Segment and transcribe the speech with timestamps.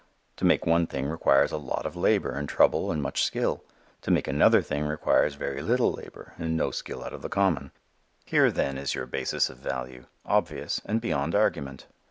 [0.37, 3.63] To make one thing requires a lot of labor and trouble and much skill:
[4.01, 7.69] to make another thing requires very little labor and no skill out of the common.
[8.25, 11.85] Here then is your basis of value, obvious and beyond argument.